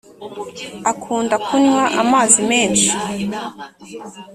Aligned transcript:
akunda 0.91 1.35
kunnywa 1.45 1.85
amazi 2.01 2.39
menshi 2.49 2.89